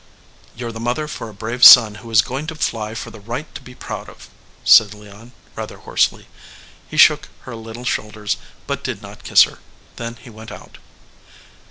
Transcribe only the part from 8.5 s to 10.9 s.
but did not kiss her; then he went out.